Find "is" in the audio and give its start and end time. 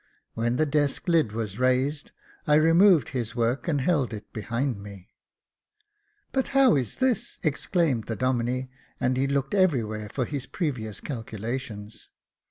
6.75-6.95